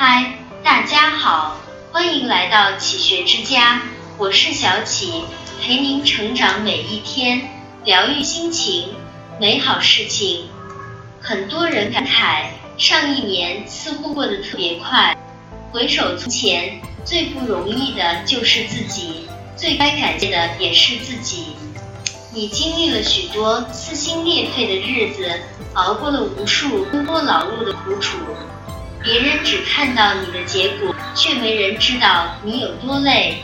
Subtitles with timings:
[0.00, 1.56] 嗨，大家好，
[1.90, 3.80] 欢迎来到启学之家，
[4.16, 5.24] 我是小启，
[5.60, 7.50] 陪您成长每一天，
[7.84, 8.94] 疗愈心情，
[9.40, 10.50] 美好事情。
[11.20, 12.44] 很多人感慨，
[12.78, 15.16] 上一年似乎过得特别快。
[15.72, 19.26] 回首从前，最不容易的就是自己，
[19.56, 21.56] 最该感谢的也是自己。
[22.32, 25.28] 你经历了许多撕心裂肺的日子，
[25.74, 28.16] 熬过了无数奔波劳碌的苦楚。
[29.08, 33.38] 别人只看到你的结果，却没人知道你有多累。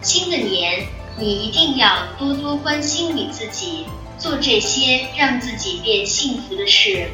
[0.00, 0.86] 新的年，
[1.18, 3.84] 你一定要多多关心你自己，
[4.16, 7.06] 做这些让自己变幸福的事。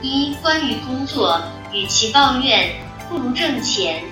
[0.00, 2.70] 一、关于工作，与其抱怨。
[3.08, 4.04] 不如挣钱，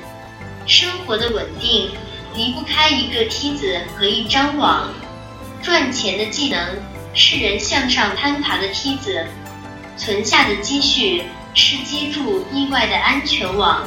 [0.67, 1.91] 生活的稳定
[2.35, 4.93] 离不开一个梯子和一张网。
[5.63, 6.61] 赚钱的技能
[7.15, 9.25] 是人向上攀爬的梯子，
[9.97, 11.23] 存下的积蓄
[11.55, 13.87] 是接住意外的安全网。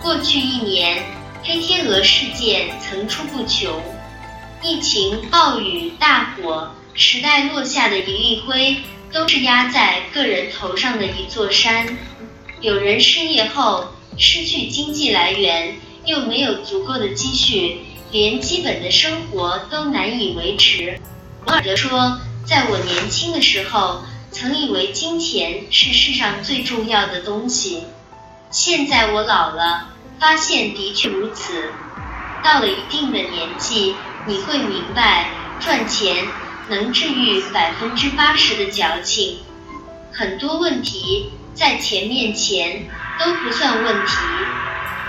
[0.00, 1.02] 过去一年，
[1.42, 3.82] 黑天鹅事件层出不穷，
[4.62, 8.76] 疫情、暴雨、大火，时代落下的一粒灰，
[9.12, 11.98] 都是压在个人头上的一座山。
[12.60, 13.88] 有人失业后。
[14.16, 17.80] 失去经济来源，又没有足够的积蓄，
[18.12, 21.00] 连基本的生活都难以维持。
[21.46, 24.04] 王尔德说：“在我年轻的时候，
[24.34, 27.84] 曾以为金钱是世上最重要的东西。
[28.50, 31.70] 现在我老了，发现的确如此。
[32.42, 33.94] 到了一定的年纪，
[34.26, 36.26] 你会明白，赚钱
[36.68, 39.38] 能治愈百分之八十的矫情。
[40.12, 44.12] 很多问题在钱面前。”都不算问题，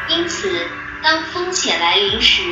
[0.09, 0.67] 因此，
[1.01, 2.43] 当风险来临时，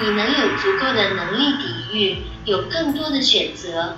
[0.00, 3.96] 你能有足够的能力抵御，有更多的选择，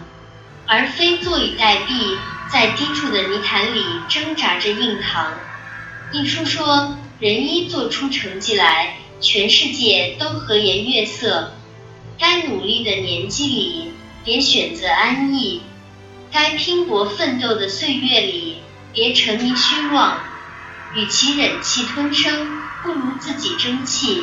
[0.70, 2.18] 而非坐以待毙，
[2.52, 5.32] 在低处的泥潭里挣扎着硬扛。
[6.12, 11.54] 一书说，人一做出成绩来，全世界都和颜悦色。
[12.18, 13.92] 该努力的年纪里，
[14.24, 15.62] 别选择安逸；
[16.30, 18.58] 该拼搏奋斗的岁月里，
[18.92, 20.20] 别沉迷虚妄。
[20.94, 24.22] 与其忍气吞声，不如自己争气；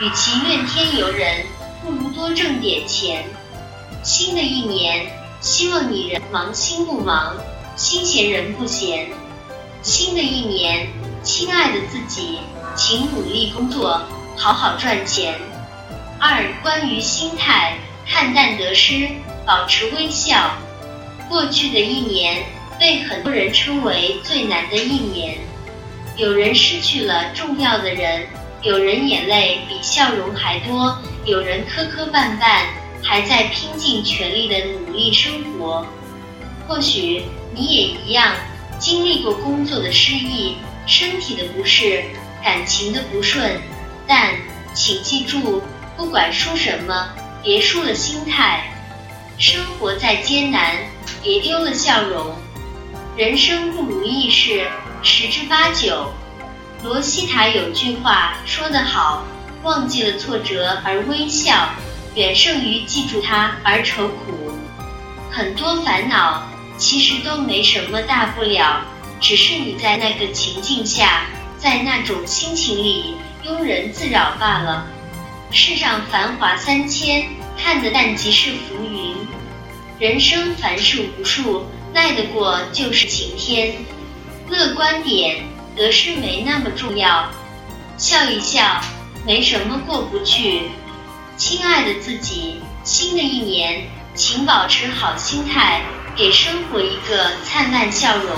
[0.00, 1.44] 与其怨天尤人，
[1.82, 3.26] 不如多挣点钱。
[4.02, 5.10] 新的一年，
[5.40, 7.36] 希望你人忙心不忙，
[7.76, 9.08] 心闲人不闲。
[9.82, 10.88] 新的一年，
[11.22, 12.40] 亲爱的自己，
[12.74, 14.00] 请努力工作，
[14.36, 15.36] 好好赚钱。
[16.18, 19.08] 二、关于心态，看淡得失，
[19.46, 20.50] 保持微笑。
[21.28, 22.42] 过去的一年，
[22.78, 25.38] 被很多人称为最难的一年。
[26.16, 28.26] 有人失去了重要的人，
[28.62, 32.64] 有人眼泪比笑容还多，有人磕磕绊绊，
[33.02, 35.86] 还在拼尽全力的努力生活。
[36.66, 37.22] 或许
[37.54, 38.34] 你也一样，
[38.78, 42.04] 经历过工作的失意、身体的不适、
[42.42, 43.60] 感情的不顺，
[44.06, 44.34] 但
[44.74, 45.62] 请记住，
[45.96, 47.08] 不管输什么，
[47.42, 48.64] 别输了心态。
[49.38, 50.76] 生活再艰难，
[51.22, 52.34] 别丢了笑容。
[53.16, 54.66] 人生不如意事。
[55.00, 56.12] 十之八九，
[56.82, 59.24] 罗西塔有句话说得好
[59.62, 61.70] ：“忘记了挫折而微笑，
[62.18, 64.50] 远胜于记住它而愁苦。”
[65.30, 66.42] 很多烦恼
[66.76, 68.84] 其实都没什么大不了，
[69.20, 73.14] 只是你在那个情境下，在那种心情里
[73.44, 74.88] 庸人自扰罢了。
[75.52, 79.14] 世上繁华三千，看得淡即是浮云。
[80.00, 83.76] 人生凡事无数，耐得过就是晴天。
[84.48, 85.44] 乐观点，
[85.76, 87.30] 得失没那么重要，
[87.96, 88.82] 笑一笑，
[89.24, 90.62] 没什么过不去。
[91.38, 95.82] 亲爱的自己，新的一年，请保持好心态，
[96.16, 98.36] 给生活一个灿烂笑容。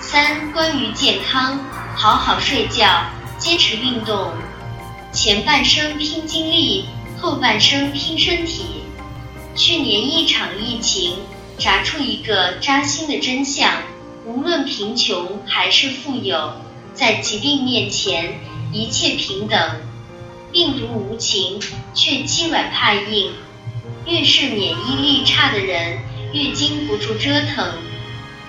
[0.00, 3.04] 三、关于健康，好好睡觉，
[3.38, 4.32] 坚持运动。
[5.12, 6.86] 前半生拼精力，
[7.20, 8.64] 后半生拼身体。
[9.54, 11.16] 去年一场疫情，
[11.58, 13.70] 炸出一个扎心的真相。
[14.26, 16.54] 无论贫穷还是富有，
[16.92, 18.40] 在疾病面前，
[18.72, 19.58] 一切平等。
[20.52, 21.60] 病毒无情，
[21.94, 23.32] 却欺软怕硬。
[24.06, 25.98] 越是免疫力差的人，
[26.32, 27.72] 越经不住折腾。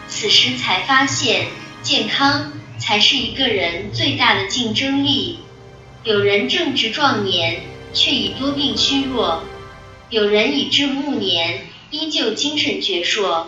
[0.07, 1.47] 此时才发现，
[1.81, 5.39] 健康才是一个人最大的竞争力。
[6.03, 7.61] 有人正值壮年，
[7.93, 9.43] 却已多病虚弱；
[10.09, 13.45] 有人已至暮年，依旧精神矍铄。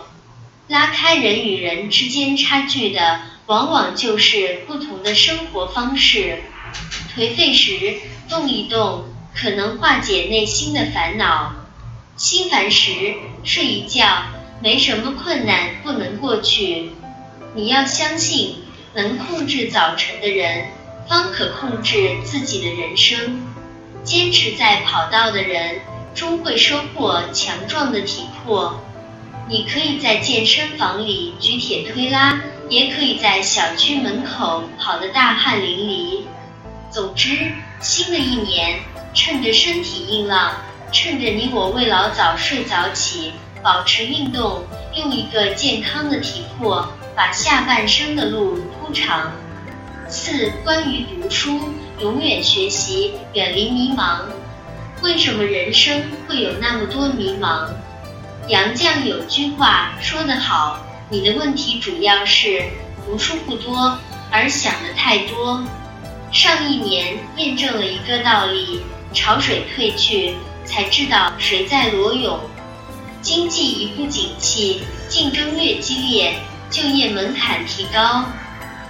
[0.68, 6.42] 拉开人与人之间差距的，往往就是不同的生活方式。
[7.16, 9.04] 颓废时动一动，
[9.36, 11.52] 可能化解内心的烦恼；
[12.16, 13.14] 心烦时
[13.44, 14.04] 睡一觉，
[14.60, 16.90] 没什么困难不能过去。
[17.54, 18.56] 你要相信，
[18.94, 20.66] 能控制早晨的人，
[21.08, 23.40] 方可控制自己的人生。
[24.02, 25.82] 坚持在跑道的人，
[26.16, 28.80] 终会收获强壮的体魄。
[29.48, 36.22] 你可以在健身房里举铁推拉，也可以在小区门口跑得大汗淋漓。
[36.94, 37.50] 总之，
[37.80, 38.78] 新的一年，
[39.12, 40.52] 趁着身体硬朗，
[40.92, 43.32] 趁着你我未老早睡早起，
[43.64, 44.64] 保持运动，
[44.94, 49.32] 用一个健康的体魄，把下半生的路铺长。
[50.08, 51.68] 四、关于读书，
[51.98, 54.20] 永远学习，远离迷茫。
[55.02, 57.70] 为什么人生会有那么多迷茫？
[58.46, 60.78] 杨绛有句话说得好
[61.10, 62.62] ：“你的问题主要是
[63.04, 63.98] 读书不多，
[64.30, 65.60] 而想的太多。”
[66.34, 68.80] 上一年验证了一个道理：
[69.12, 70.34] 潮水退去，
[70.64, 72.40] 才知道谁在裸泳。
[73.22, 76.34] 经济一不景气，竞争越激烈，
[76.70, 78.24] 就业门槛提高。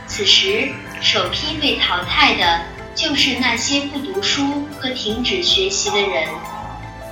[0.07, 0.71] 此时，
[1.03, 2.63] 首批被淘汰的
[2.95, 6.27] 就是那些不读书和停止学习的人。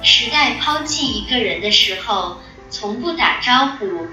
[0.02, 2.40] 时代抛弃一个人的时候，
[2.70, 4.06] 从不打招呼。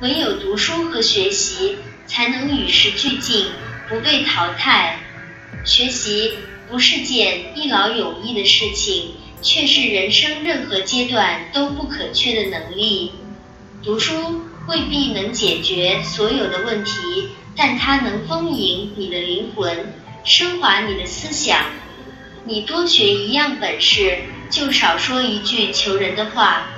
[0.00, 3.48] 唯有读书和学习，才能与时俱进，
[3.88, 5.00] 不被淘汰。
[5.64, 6.34] 学习
[6.70, 13.12] 不是件一劳永逸的事情，却是人生任何阶段都不可缺的能力。
[13.82, 19.92] 读书未必能解决所有的问题，但它能丰盈你的灵魂，
[20.24, 21.64] 升华你的思想。
[22.44, 24.18] 你多学一样本事。
[24.50, 26.70] 就少说一句求人的话，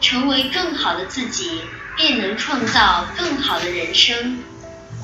[0.00, 1.60] 成为更好的自己，
[1.96, 4.40] 便能创造更好的人生。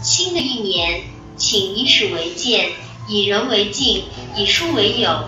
[0.03, 1.05] 新的一年，
[1.37, 2.71] 请以史为鉴，
[3.11, 4.05] 以人为镜，
[4.37, 5.25] 以书为友。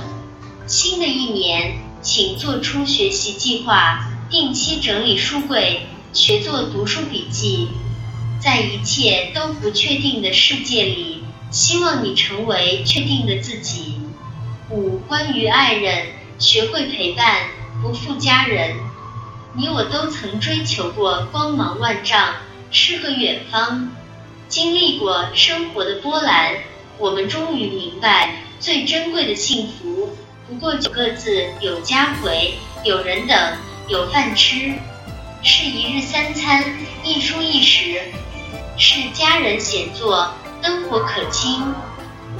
[0.68, 7.70] 新的一年，请做出学习计划，定期整理书柜，学做读书笔记。
[8.40, 13.96] 在一切都不确定的世界里，希望你成为确定的自己。
[14.70, 16.06] 五、关于爱人。
[16.38, 17.48] 学会陪伴，
[17.82, 18.76] 不负家人。
[19.54, 22.34] 你我都曾追求过光芒万丈，
[22.70, 23.90] 诗和远方。
[24.48, 26.54] 经历过生活的波澜，
[26.98, 30.10] 我们终于明白，最珍贵的幸福，
[30.48, 32.54] 不过九个字：有家回，
[32.84, 33.36] 有人等，
[33.88, 34.72] 有饭吃。
[35.42, 36.64] 是一日三餐，
[37.02, 38.00] 一蔬一食，
[38.78, 41.62] 是家人闲坐，灯火可亲。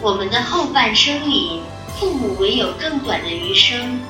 [0.01, 1.61] 我们的后半生里。
[1.99, 4.01] 父母唯有更短的余生，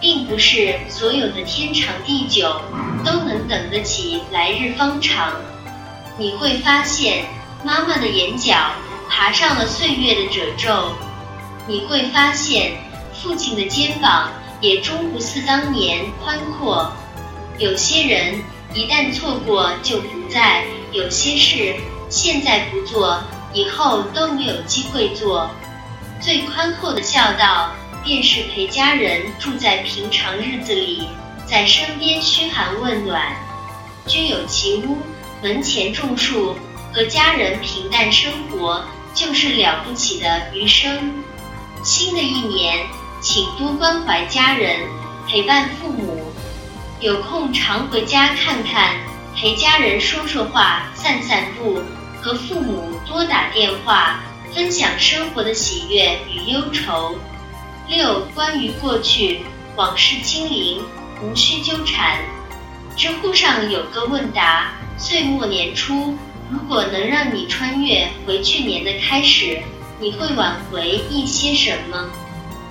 [0.00, 2.60] 并不是所有的天长地久
[3.04, 5.32] 都能等得起来日方长。
[6.16, 7.24] 你会发现，
[7.64, 8.54] 妈妈的眼角
[9.08, 10.92] 爬上了岁月的褶皱；
[11.66, 12.72] 你会发现，
[13.12, 14.30] 父亲的肩膀
[14.60, 16.92] 也终不似当年宽阔。
[17.58, 18.42] 有些人
[18.74, 21.76] 一旦错过就不在，有些事
[22.08, 23.22] 现在不做，
[23.52, 25.48] 以后都没有机会做。
[26.20, 27.70] 最宽厚的孝道，
[28.02, 31.06] 便是陪家人住在平常日子里，
[31.46, 33.36] 在身边嘘寒问暖。
[34.06, 34.98] 居有其屋，
[35.42, 36.56] 门前种树，
[36.94, 41.12] 和家人平淡生活，就是了不起的余生。
[41.82, 42.86] 新的一年，
[43.20, 44.78] 请多关怀家人，
[45.26, 46.32] 陪伴父母，
[47.00, 48.94] 有空常回家看看，
[49.34, 51.80] 陪家人说说话，散散步，
[52.22, 54.20] 和父母多打电话。
[54.54, 57.18] 分享生活的喜悦与忧愁。
[57.88, 59.40] 六、关于过去，
[59.74, 60.80] 往事清零，
[61.20, 62.20] 无需纠缠。
[62.96, 66.16] 知乎上有个问答：岁末年初，
[66.50, 69.60] 如果能让你穿越回去年的开始，
[70.00, 72.10] 你会挽回一些什么？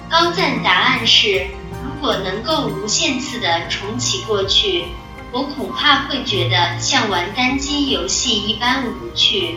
[0.09, 1.47] 高赞答案是：
[1.83, 4.85] 如果能够无限次的重启过去，
[5.31, 9.55] 我恐怕会觉得像玩单机游戏一般无趣。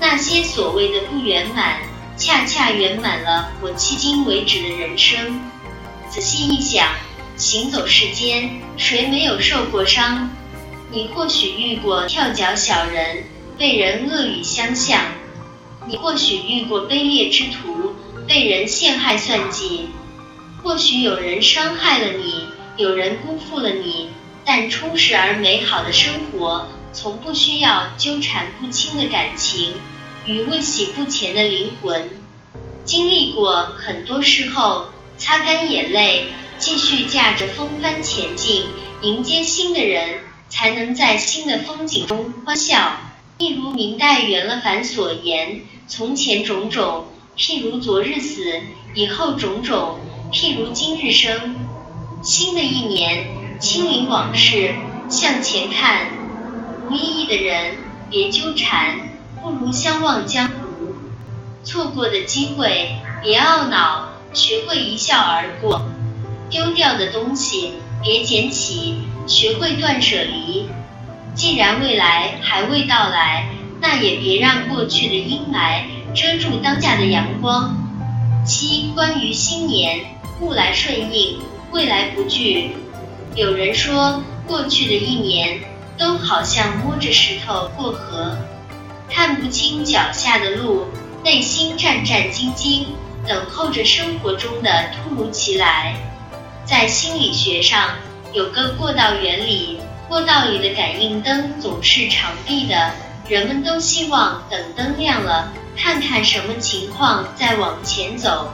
[0.00, 1.78] 那些所谓的不圆满，
[2.16, 5.40] 恰恰圆满了我迄今为止的人生。
[6.10, 6.88] 仔细一想，
[7.36, 10.28] 行走世间，谁没有受过伤？
[10.90, 13.24] 你或许遇过跳脚小人，
[13.58, 15.00] 被人恶语相向；
[15.86, 17.94] 你或许遇过卑劣之徒，
[18.26, 19.88] 被人陷害算计；
[20.62, 22.46] 或许有人伤害了你，
[22.76, 24.10] 有人辜负了你。
[24.44, 26.68] 但充实而美好的生活。
[26.92, 29.74] 从不需要纠缠不清的感情
[30.24, 32.08] 与未洗不前的灵魂，
[32.86, 34.86] 经历过很多事后，
[35.18, 38.64] 擦干眼泪，继续驾着风帆前进，
[39.02, 42.98] 迎接新的人，才能在新的风景中欢笑。
[43.38, 47.04] 一如明代袁了凡所言：“从前种种，
[47.36, 48.62] 譬如昨日死；
[48.94, 49.98] 以后种种，
[50.32, 51.54] 譬如今日生。”
[52.24, 54.74] 新的一年，清零往事，
[55.10, 56.06] 向前看。
[56.88, 57.74] 无意义的人
[58.08, 59.00] 别纠缠，
[59.42, 60.94] 不如相忘江湖。
[61.62, 65.82] 错过的机会别懊恼，学会一笑而过；
[66.48, 68.94] 丢掉的东西别捡起，
[69.26, 70.70] 学会断舍离。
[71.36, 75.82] 既然未来还未到来，那也别让过去的阴霾
[76.14, 77.76] 遮住当下的阳光。
[78.46, 80.00] 七、关于新年，
[80.40, 81.38] 物来顺应，
[81.72, 82.70] 未来不惧。
[83.34, 85.60] 有人说，过去的一年
[85.98, 88.38] 都好像摸着石头过河，
[89.10, 90.86] 看不清脚下的路，
[91.22, 92.86] 内心战战兢兢，
[93.28, 95.96] 等候着生活中的突如其来。
[96.64, 97.90] 在心理学上，
[98.32, 99.80] 有个过道原理。
[100.08, 102.92] 过道里的感应灯总是长闭的，
[103.28, 108.52] 人们都希望等灯亮了，看看什么情况再往前走。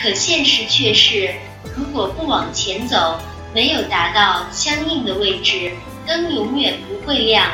[0.00, 1.34] 可现实却是，
[1.76, 3.18] 如果不往前走，
[3.52, 5.70] 没有达到相应的位置，
[6.06, 7.46] 灯永远不会亮。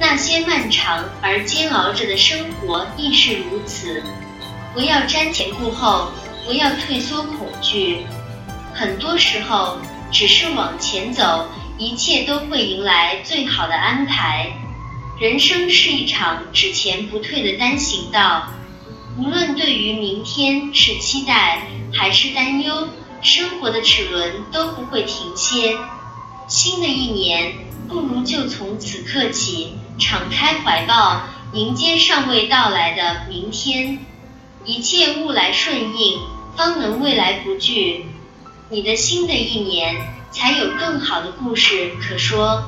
[0.00, 4.02] 那些漫长而煎熬着的生活亦是如此。
[4.72, 6.08] 不要瞻前顾后，
[6.46, 8.06] 不要退缩恐惧，
[8.72, 9.76] 很多时候
[10.10, 11.46] 只是往前走。
[11.78, 14.50] 一切都会迎来最好的安排。
[15.20, 18.52] 人生是一场只前不退的单行道，
[19.16, 22.88] 无论对于明天是期待还是担忧，
[23.22, 25.76] 生活的齿轮都不会停歇。
[26.48, 27.54] 新的一年，
[27.88, 33.98] 不如就从此刻起，敞开怀抱，迎接尚未到来的明天。
[34.64, 36.18] 一切物来顺应，
[36.56, 38.06] 方能未来不惧。
[38.68, 40.17] 你的新的一年。
[40.30, 42.64] 才有更好的故事可说。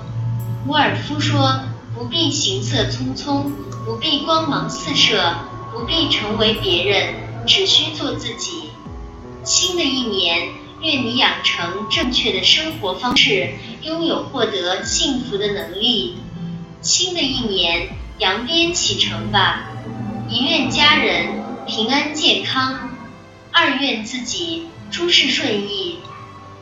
[0.67, 1.61] 沃尔夫说
[1.95, 3.50] ：“不必行色匆匆，
[3.85, 5.35] 不必光芒四射，
[5.73, 7.14] 不必成为别人，
[7.47, 8.71] 只需做自己。”
[9.45, 10.49] 新的一年，
[10.83, 16.17] 愿你养成正确的生活方式，拥有获得幸福的能力。
[16.83, 17.88] 新的一年，
[18.19, 19.67] 扬鞭启程吧！
[20.29, 22.90] 一愿家人平安健康，
[23.50, 25.89] 二愿自己诸事顺意。